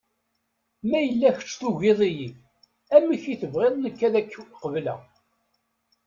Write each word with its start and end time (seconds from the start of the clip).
Ma 0.89 0.99
yella 1.01 1.29
kečč 1.37 1.51
tugiḍ-iyi, 1.59 2.29
amek 2.95 3.23
i 3.33 3.35
tebɣiḍ 3.41 3.73
nekk 3.79 3.99
ad 4.07 4.15
k-qebleɣ. 4.27 4.99